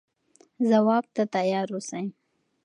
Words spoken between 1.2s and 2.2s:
تیار اوسئ.